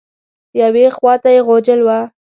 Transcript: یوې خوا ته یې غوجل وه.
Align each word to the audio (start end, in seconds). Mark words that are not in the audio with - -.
یوې 0.61 0.85
خوا 0.95 1.13
ته 1.23 1.29
یې 1.35 1.39
غوجل 1.47 1.79
وه. 1.85 1.99